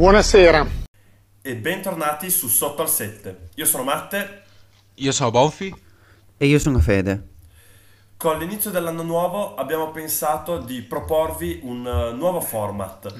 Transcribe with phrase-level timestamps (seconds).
[0.00, 0.66] Buonasera.
[1.42, 3.50] E bentornati su Sotto al 7.
[3.56, 4.44] Io sono Matte.
[4.94, 5.70] Io sono Bonfi.
[6.38, 7.28] E io sono Fede.
[8.16, 13.14] Con l'inizio dell'anno nuovo abbiamo pensato di proporvi un uh, nuovo format.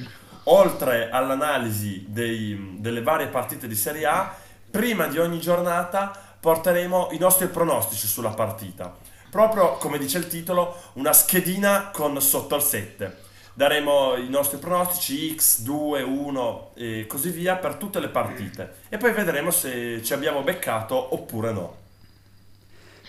[0.45, 4.35] Oltre all'analisi dei, delle varie partite di Serie A,
[4.71, 8.97] prima di ogni giornata porteremo i nostri pronostici sulla partita.
[9.29, 13.29] Proprio come dice il titolo, una schedina con sotto al 7
[13.61, 18.97] daremo i nostri pronostici X, 2, 1 e così via per tutte le partite e
[18.97, 21.77] poi vedremo se ci abbiamo beccato oppure no.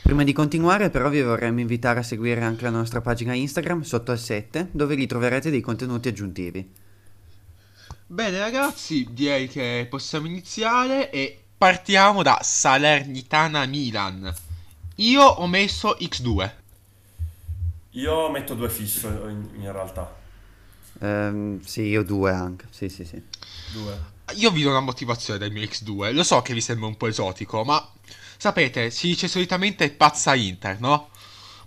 [0.04, 4.12] Prima di continuare però vi vorremmo invitare a seguire anche la nostra pagina Instagram sotto
[4.12, 6.70] al 7 dove lì troverete dei contenuti aggiuntivi.
[8.08, 14.30] Bene ragazzi, direi che possiamo iniziare e partiamo da Salernitana Milan.
[14.96, 16.52] Io ho messo X2.
[17.92, 20.20] Io metto due fisso in, in realtà.
[21.00, 22.66] Um, sì, io due anche.
[22.70, 23.22] Sì, sì, sì.
[23.72, 24.10] Due.
[24.36, 26.14] Io vi do una motivazione del mio X2.
[26.14, 27.86] Lo so che vi sembra un po' esotico, ma
[28.38, 31.10] sapete, si dice solitamente pazza Inter, no?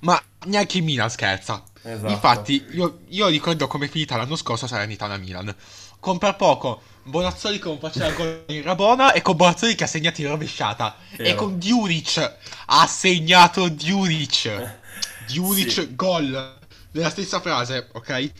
[0.00, 1.62] Ma neanche in Milan scherza.
[1.82, 2.10] Esatto.
[2.10, 5.54] Infatti, io, io, ricordo come è finita l'anno scorso Salernitana-Milan.
[6.00, 9.86] Con per poco Bonazzoli che non faceva gol in Rabona e con Bonazzoli che ha
[9.86, 10.96] segnato in rovesciata.
[11.16, 11.28] Vero.
[11.28, 12.36] E con Diuric
[12.66, 14.78] ha segnato Diuric.
[15.28, 15.94] Diuric sì.
[15.94, 16.58] gol.
[16.92, 18.32] Nella stessa frase, ok?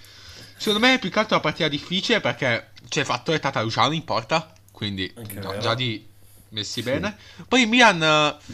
[0.56, 3.92] Secondo me è più che altro una partita difficile perché c'è il fattore Tata Luciano
[3.92, 6.06] in porta, quindi no, già di
[6.50, 6.82] messi sì.
[6.82, 7.16] bene.
[7.46, 8.52] Poi il Milan uh,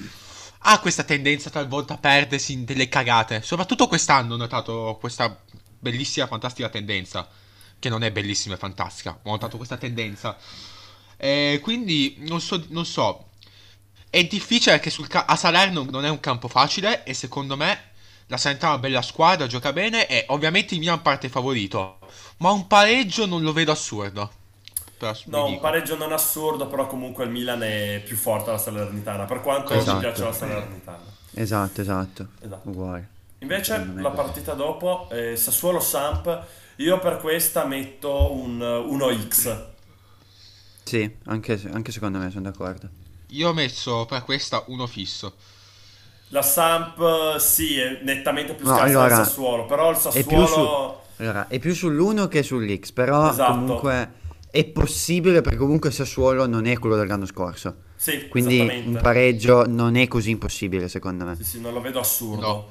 [0.58, 5.38] ha questa tendenza talvolta a perdersi in delle cagate, soprattutto quest'anno ho notato questa
[5.78, 7.28] bellissima, fantastica tendenza,
[7.78, 10.36] che non è bellissima e fantastica, ho notato questa tendenza.
[11.16, 13.28] E quindi non so, non so.
[14.08, 17.89] È difficile perché ca- a Salerno non è un campo facile e secondo me
[18.30, 21.98] la Salernitana è una bella squadra, gioca bene e ovviamente il Milan parte favorito.
[22.38, 24.30] Ma un pareggio non lo vedo assurdo.
[24.96, 29.24] Però, no, un pareggio non assurdo, però comunque il Milan è più forte della Salernitana,
[29.24, 29.94] per quanto esatto.
[29.94, 31.04] mi piace la Salernitana.
[31.32, 32.26] Esatto, esatto.
[32.40, 32.68] esatto.
[32.68, 33.08] Uguale.
[33.38, 36.44] Invece la partita dopo, eh, Sassuolo-Samp,
[36.76, 39.64] io per questa metto un 1x.
[40.84, 42.88] Sì, anche, anche secondo me sono d'accordo.
[43.28, 45.34] Io ho messo per questa uno fisso.
[46.32, 50.20] La Samp sì, è nettamente più scarsa allora, del Sassuolo, però il Sassuolo...
[50.20, 53.52] È più, su, allora, è più sull'1 che sull'X, però esatto.
[53.52, 54.12] comunque
[54.50, 57.88] è possibile perché comunque il Sassuolo non è quello dell'anno scorso.
[57.96, 61.36] Sì, Quindi un pareggio non è così impossibile secondo me.
[61.36, 62.46] Sì, sì, non lo vedo assurdo.
[62.46, 62.68] No.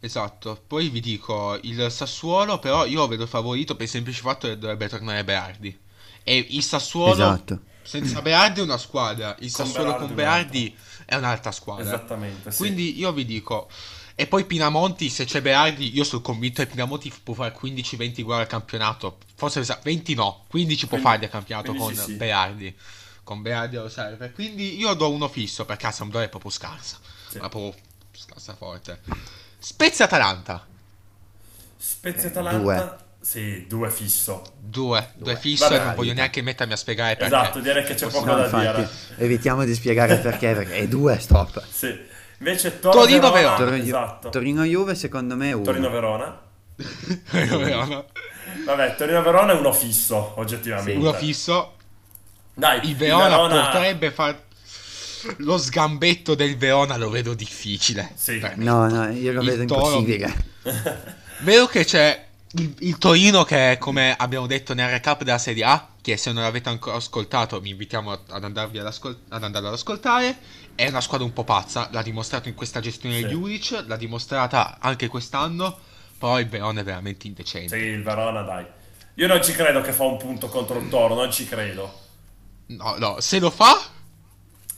[0.00, 4.46] Esatto, poi vi dico, il Sassuolo però io lo vedo favorito per il semplice fatto
[4.48, 5.78] che dovrebbe tornare Berardi.
[6.22, 7.60] E il Sassuolo esatto.
[7.82, 10.76] senza Berardi è una squadra, il con Sassuolo Berardi con Berardi
[11.06, 11.84] è un'altra squadra.
[11.84, 12.50] Esattamente.
[12.50, 12.58] Sì.
[12.58, 13.70] Quindi io vi dico.
[14.14, 18.40] E poi Pinamonti, se c'è Berardi, io sono convinto che Pinamonti può fare 15-20 gol
[18.40, 19.18] al campionato.
[19.34, 22.14] Forse 20 no, 15 può farli al campionato con sì.
[22.14, 22.76] Berardi.
[23.22, 24.32] Con Berardi lo serve.
[24.32, 26.98] Quindi io do uno fisso perché Sampdoria è proprio scarsa.
[27.28, 27.38] Sì.
[27.38, 27.74] Ma proprio
[28.12, 29.00] scarsa forte.
[29.58, 30.66] Spezia Atalanta.
[31.76, 32.58] Spezia Atalanta.
[32.58, 33.04] Due.
[33.26, 34.40] Sì, due fisso.
[34.60, 37.34] Due, due, due fisso Vabbè, e non voglio neanche mettermi a spiegare perché.
[37.34, 38.88] Esatto, direi che c'è poco no, da infatti, dire.
[39.16, 41.60] Evitiamo di spiegare perché, perché è due, stop.
[41.68, 41.92] Sì.
[42.38, 43.56] Invece Toro Torino Verona.
[43.56, 44.28] Torino, esatto.
[44.28, 45.64] Torino Juve secondo me è uno.
[45.64, 46.40] Torino Verona.
[47.28, 48.04] Torino Verona.
[48.64, 50.92] Vabbè, Torino Verona è uno fisso, oggettivamente.
[50.92, 50.98] Sì.
[50.98, 51.74] Uno fisso.
[52.54, 53.70] Dai, il Verona, Verona...
[53.70, 54.40] potrebbe far
[55.38, 58.12] lo sgambetto del Verona lo vedo difficile.
[58.14, 58.40] Sì.
[58.54, 59.98] No, no, io lo il vedo toro...
[59.98, 60.54] impossibile.
[61.40, 62.25] Vedo che c'è
[62.58, 66.42] il, il, Torino che come abbiamo detto nel recap della Serie A, che se non
[66.42, 70.36] l'avete ancora ascoltato vi invitiamo ad, andarvi ad, ascol- ad andarlo ad ascoltare,
[70.74, 73.26] è una squadra un po' pazza, l'ha dimostrato in questa gestione sì.
[73.26, 75.78] di Juric, l'ha dimostrata anche quest'anno,
[76.18, 77.76] però il Verona è veramente indecente.
[77.76, 78.66] Sì, il Verona dai.
[79.14, 82.04] Io non ci credo che fa un punto contro il Toro, non ci credo.
[82.66, 83.94] No, no, se lo fa...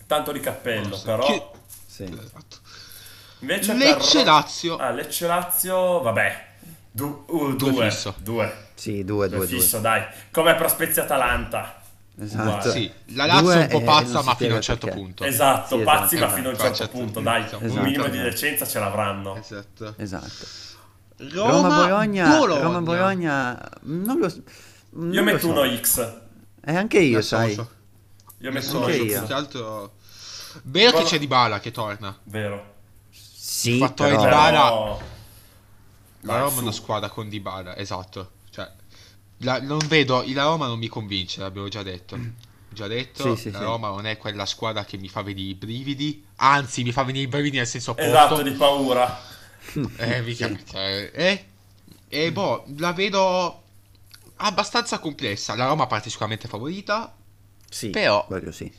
[0.06, 1.04] Tanto di cappello, so.
[1.04, 1.26] però...
[1.26, 1.42] Che...
[1.86, 2.04] Sì.
[2.04, 2.58] Esatto.
[3.40, 4.76] Invece Lecce-Lazio.
[4.76, 4.84] Per...
[4.84, 6.47] Ah, Lecce-Lazio, vabbè,
[6.98, 8.14] Du- uh, due, due, fisso.
[8.18, 8.52] due.
[8.74, 9.46] Sì, due, due, due.
[9.46, 10.02] Fisso, dai.
[10.32, 11.80] Come per Spezia Atalanta.
[12.20, 12.70] Esatto.
[12.72, 15.00] Sì, la Lazio è un po' pazza, ma fino a un certo perché.
[15.00, 15.22] punto.
[15.24, 16.30] Esatto, sì, pazzi, esatto.
[16.30, 17.44] ma fino a un certo, certo punto, dai.
[17.44, 17.64] Esatto.
[17.64, 19.36] Un minimo di decenza ce l'avranno.
[19.36, 19.94] Esatto.
[19.96, 20.46] Esatto.
[21.18, 24.32] Roma-Bologna, Roma, Roma-Bologna, non lo
[24.90, 25.50] non Io metto so.
[25.50, 26.16] uno X.
[26.64, 27.54] E anche io, sai.
[27.54, 27.70] So.
[28.38, 29.24] Io metto uno X.
[29.24, 29.92] Più altro...
[30.62, 32.16] Vero che c'è Di Bala che torna.
[32.24, 32.74] Vero.
[33.10, 34.24] Sì, fattore però...
[34.24, 35.16] Di Bala
[36.20, 38.32] la Roma è una squadra con Dybala, esatto.
[38.50, 38.70] Cioè,
[39.38, 42.16] la, non vedo, la Roma non mi convince, l'abbiamo già detto.
[42.16, 42.28] Mm.
[42.70, 43.94] Già detto, sì, sì, la Roma sì.
[43.94, 47.28] non è quella squadra che mi fa venire i brividi, anzi mi fa venire i
[47.28, 48.10] brividi nel senso opposto.
[48.10, 49.20] Esatto, di paura.
[49.96, 51.46] eh, mica, cioè, eh,
[52.08, 53.62] e boh, la vedo
[54.36, 55.54] abbastanza complessa.
[55.54, 57.14] La Roma parte sicuramente favorita.
[57.68, 58.72] Sì, però quello sì.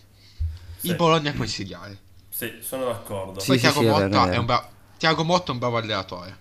[0.81, 1.97] il Bologna è consigliare.
[2.29, 3.39] Sì, sono d'accordo.
[3.39, 6.37] Sì, Poi sì, Tiago, Motta è è un bra- Tiago Motta è un bravo allenatore.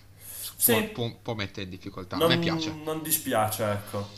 [0.61, 0.83] Sì.
[0.93, 2.17] Può, può- mettere in difficoltà.
[2.17, 2.73] non, A me piace.
[2.85, 4.09] Non dispiace, ecco.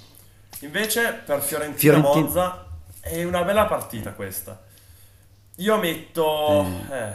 [0.61, 2.67] Invece per Fiorentina Fiorentin- Monza
[3.01, 4.63] è una bella partita questa.
[5.57, 7.15] Io metto eh,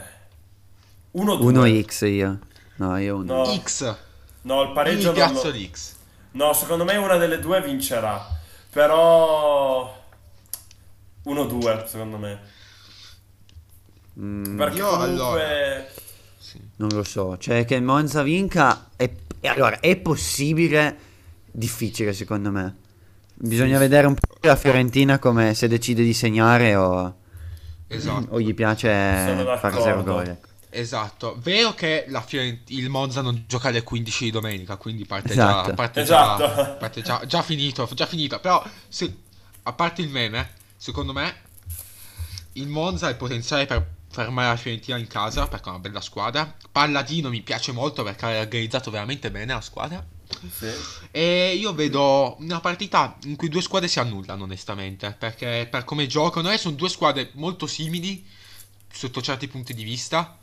[1.17, 1.41] 1-2.
[1.41, 2.39] 1x io.
[2.75, 3.33] No, io 1.
[3.33, 3.45] No.
[3.57, 3.95] X.
[4.41, 5.95] No, il Io pareggio mi piazzo lo- l'X.
[6.31, 8.23] No, secondo me una delle due vincerà.
[8.69, 10.03] Però
[11.23, 12.39] 1-2, secondo me.
[14.19, 15.85] Mm, Perché Io, comunque allora-
[16.55, 16.61] Sì.
[16.77, 17.37] non lo so.
[17.37, 19.09] Cioè, che il Monza vinca è,
[19.43, 20.97] allora, è possibile,
[21.51, 22.75] difficile secondo me.
[23.33, 27.15] Bisogna vedere un po' la Fiorentina come se decide di segnare o,
[27.87, 28.27] Esatto.
[28.31, 28.87] o gli piace
[29.59, 30.37] fare zero gol.
[30.69, 35.31] Esatto, vero che la Fiorent- il Monza non gioca alle 15 di domenica, quindi parte
[35.31, 35.69] Esatto.
[35.69, 36.45] già, parte Esatto.
[36.45, 39.15] già, parte già, già finito, già finito, però se-
[39.63, 41.33] a parte il meme, secondo me
[42.53, 46.01] il Monza ha il potenziale per fermare la Fiorentina in casa perché è una bella
[46.01, 46.55] squadra.
[46.71, 50.03] Palladino mi piace molto perché ha organizzato veramente bene la squadra.
[50.51, 50.71] Sì.
[51.11, 55.15] E io vedo una partita in cui due squadre si annullano, onestamente.
[55.17, 58.25] Perché per come giocano, eh, sono due squadre molto simili
[58.91, 60.37] sotto certi punti di vista.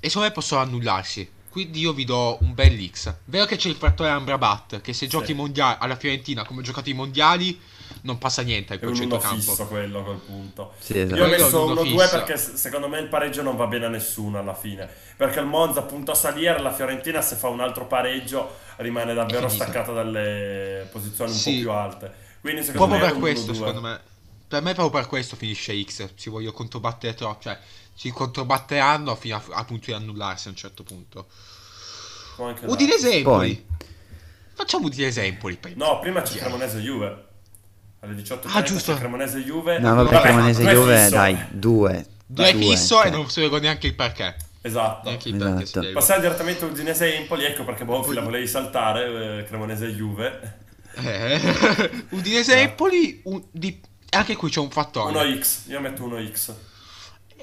[0.00, 1.30] E secondo me possono annullarsi.
[1.48, 3.14] Quindi io vi do un bel X.
[3.24, 5.34] Vero che c'è il fattore Amrabat, che se giochi Sì.
[5.34, 7.58] mondiali alla Fiorentina come ho giocato i mondiali,
[8.06, 9.36] non passa niente al È un uno centrocampo.
[9.36, 10.72] fisso quello a quel punto.
[10.78, 11.16] Sì, esatto.
[11.20, 12.10] Io ho messo è un uno 1-2 fisso.
[12.10, 14.88] perché secondo me il pareggio non va bene a nessuno alla fine.
[15.16, 19.48] Perché il Monza punta a salire, la Fiorentina se fa un altro pareggio rimane davvero
[19.48, 21.50] staccata dalle posizioni un Sì.
[21.52, 22.12] po' più alte.
[22.40, 23.54] Quindi secondo Proprio me è per questo, 1-2.
[23.54, 24.00] secondo me.
[24.48, 26.10] Per me proprio per questo finisce X.
[26.14, 27.42] Si voglio controbattere troppo.
[27.42, 27.58] Cioè,
[27.94, 31.26] si controbatteranno fino a, a punto di annullarsi a un certo punto.
[32.66, 33.54] Udinese Empoli.
[33.56, 33.84] Poi.
[34.54, 35.58] Facciamo Udinese Empoli.
[35.74, 36.38] No, prima c'è Sì.
[36.38, 37.24] Cremonese Juve.
[38.00, 38.92] Alle 18.30 Ah, giusto.
[38.92, 39.78] c'è Cremonese Juve.
[39.78, 42.06] No, vabbè, Vabbè, Cremonese due Juve, dai, due.
[42.26, 43.06] Due fisso cioè.
[43.06, 44.36] e non spiego neanche il perché.
[44.62, 45.08] Esatto.
[45.08, 45.50] Neanche il Esatto.
[45.52, 45.92] perché spiego.
[45.98, 50.58] Passiamo direttamente a Udinese Empoli, ecco perché Bonfi la volevi saltare, eh, Cremonese Juve.
[50.96, 51.40] Eh,
[52.10, 52.60] Udinese No.
[52.62, 53.20] Empoli.
[53.24, 55.12] un- di- anche qui c'è un fattore.
[55.12, 56.52] 1x, io metto 1x.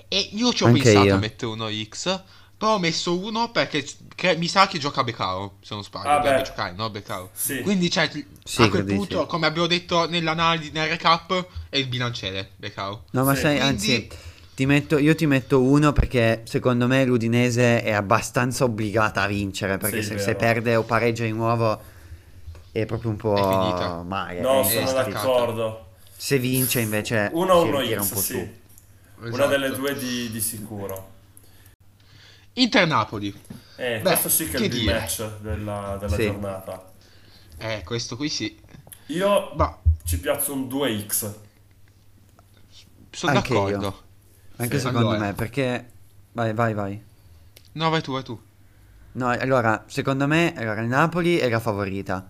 [0.07, 1.15] E io ci ho Anche pensato io.
[1.15, 2.21] a mettere uno X.
[2.63, 5.55] Però ho messo uno perché che- mi sa che gioca Beccaro.
[5.61, 6.89] Se non sbaglio, Ah, giocare, no?
[6.89, 7.29] Beccaro.
[7.33, 7.59] Sì.
[7.59, 8.09] Quindi, cioè,
[8.45, 9.27] Sì, a quel punto, sì.
[9.27, 12.51] come abbiamo detto nell'analisi, nel recap, è il bilanciere.
[12.55, 13.03] Beccaro.
[13.11, 14.07] No, ma Sì, sai, quindi- anzi,
[14.55, 19.77] ti metto, io ti metto uno perché secondo me l'Udinese è abbastanza obbligata a vincere,
[19.77, 21.81] perché Sì, se, se perde o pareggia di nuovo
[22.71, 24.03] è proprio un po' È finita.
[24.03, 24.39] male.
[24.39, 25.09] No, è- sono è- staccata.
[25.09, 25.87] d'accordo.
[26.15, 28.31] Se vince invece 1 si 1 ritira un po' sì.
[28.31, 28.37] su.
[29.17, 29.47] Una Esatto.
[29.49, 31.11] delle due di, di sicuro.
[32.53, 33.33] Inter-Napoli.
[33.75, 34.93] Eh, Beh, questo sì che è che il big dire.
[34.99, 36.23] match della, della Sì.
[36.25, 36.91] giornata.
[37.57, 38.59] Eh, questo qui sì.
[39.07, 41.33] Io Ma ci piazzo un 2x.
[43.11, 44.01] sono Anche d'accordo.
[44.57, 44.85] Anche Sì.
[44.85, 45.25] secondo Allora.
[45.27, 45.89] me, perché...
[46.33, 47.03] Vai, vai, vai.
[47.73, 48.39] No, vai tu, vai tu.
[49.13, 52.27] No, allora, secondo me allora, il Napoli è la favorita.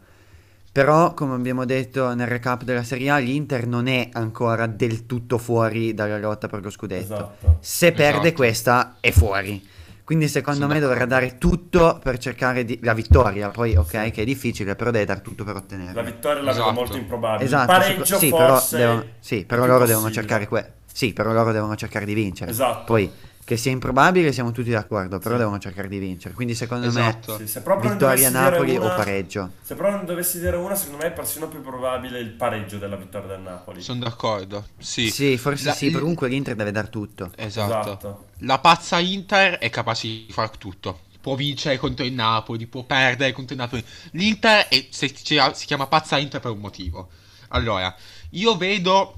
[0.71, 5.37] Però, come abbiamo detto nel recap della Serie A, l'Inter non è ancora del tutto
[5.37, 7.13] fuori dalla lotta per lo scudetto.
[7.13, 7.57] Esatto.
[7.61, 8.33] Se perde Esatto.
[8.35, 9.69] questa, è fuori.
[10.05, 12.77] Quindi, secondo me, dovrà dare tutto per cercare di...
[12.81, 13.49] la vittoria.
[13.49, 14.11] Poi, ok, Sì.
[14.11, 15.93] che è difficile, però deve dare tutto per ottenerla.
[15.93, 16.71] La vittoria la vedo Esatto.
[16.73, 17.45] molto improbabile.
[17.45, 20.21] Esatto, pareggio sì, forse però, devono, sì, è però loro devono possibile.
[20.21, 22.51] cercare que- Sì, però loro devono cercare di vincere.
[22.51, 22.83] Esatto.
[22.83, 23.09] Poi,
[23.45, 25.39] che sia improbabile, siamo tutti d'accordo, però Sì.
[25.39, 26.33] devono cercare di vincere.
[26.33, 27.37] Quindi, secondo Esatto.
[27.37, 29.51] Sì, se me, proprio non vittoria Napoli una- o pareggio.
[29.61, 32.95] Se però non dovessi dire una, secondo me è persino più probabile il pareggio della
[32.95, 33.81] vittoria del Napoli.
[33.81, 34.67] Sono d'accordo.
[34.77, 35.09] Sì.
[35.09, 37.31] Sì, forse La- sì, però comunque l'Inter deve dar tutto.
[37.35, 37.79] Esatto.
[37.81, 38.25] Esatto.
[38.39, 40.99] La pazza Inter è capace di far tutto.
[41.21, 43.83] Può vincere contro il Napoli, può perdere contro il Napoli.
[44.11, 47.09] L'Inter è- se- si si chiama pazza Inter per un motivo.
[47.49, 47.95] Allora,
[48.31, 49.15] io vedo,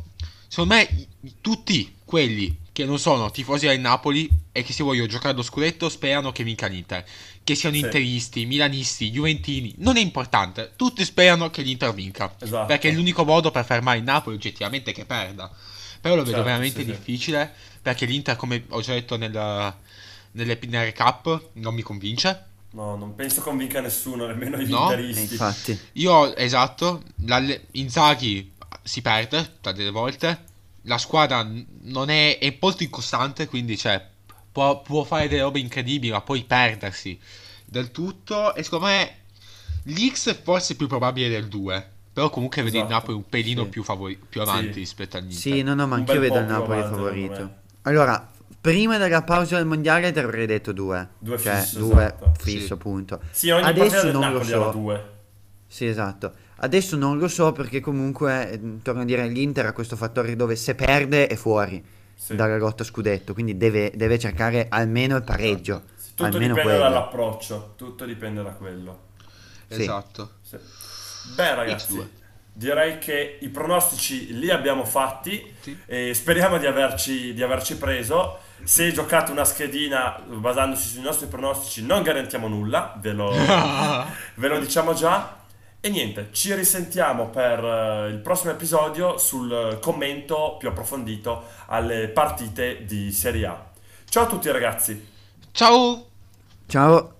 [0.55, 1.07] secondo me,
[1.41, 5.89] tutti quelli che non sono tifosi del Napoli e che si vogliono giocare allo scudetto
[5.89, 7.03] sperano che vinca l'Inter.
[7.43, 7.81] Che siano Sì.
[7.83, 10.71] interisti, milanisti, juventini, non è importante.
[10.77, 12.33] Tutti sperano che l'Inter vinca.
[12.39, 12.67] Esatto.
[12.67, 15.51] Perché l'unico modo per fermare il Napoli oggettivamente è che perda.
[15.99, 16.91] Però lo vedo Certo, veramente sì, sì.
[16.91, 19.31] difficile perché l'Inter, come ho già detto nel,
[20.31, 22.45] nelle, nel recap, non mi convince.
[22.71, 24.81] No, non penso convinca nessuno, nemmeno i No?
[24.83, 25.33] Interisti.
[25.33, 27.03] infatti, Io, esatto,
[27.71, 28.51] Inzaghi
[28.85, 30.53] si perde delle volte.
[30.83, 31.45] La squadra
[31.81, 34.05] non è, è molto incostante, quindi cioè,
[34.51, 37.19] può, può fare delle robe incredibili, ma poi perdersi
[37.65, 38.53] del tutto.
[38.53, 39.15] E secondo me
[39.83, 41.89] l'X è forse più probabile del 2.
[42.13, 43.69] Però comunque vedi il Esatto, Napoli un pelino sì.
[43.69, 44.79] più, favori- più avanti Sì.
[44.79, 45.37] rispetto all'Inter.
[45.37, 47.53] sì, no, no, ma anch'io vedo il Napoli avanti, favorito.
[47.81, 51.09] Allora, prima della pausa del mondiale ti avrei detto due.
[51.17, 52.33] Due cioè, fisso, due esatto.
[52.37, 52.75] fisso, Sì.
[52.77, 53.19] punto.
[53.31, 54.55] Sì, ogni Adesso non lo Napoli so.
[54.61, 55.09] era due.
[55.67, 56.33] Sì, esatto.
[56.57, 60.55] Adesso non lo so perché comunque, eh, torno a dire, l'Inter ha questo fattore dove
[60.55, 61.83] se perde è fuori
[62.15, 62.35] sì.
[62.35, 65.83] dalla lotta scudetto, quindi deve, deve cercare almeno il pareggio.
[65.95, 66.79] Sì, tutto almeno dipende quello.
[66.79, 68.99] dall'approccio, tutto dipende da quello.
[69.67, 69.81] Sì.
[69.81, 70.31] Esatto.
[71.35, 72.09] Beh ragazzi,
[72.53, 75.53] direi che i pronostici li abbiamo fatti
[75.85, 78.39] e speriamo di averci, di averci preso.
[78.63, 83.31] Se giocate una schedina basandosi sui nostri pronostici non garantiamo nulla, ve lo,
[84.35, 85.43] ve lo diciamo già.
[85.85, 92.85] E niente, ci risentiamo per uh, il prossimo episodio sul commento più approfondito alle partite
[92.85, 93.65] di Serie A.
[94.09, 95.07] Ciao a tutti ragazzi.
[95.51, 96.07] Ciao.
[96.65, 97.14] Ciao.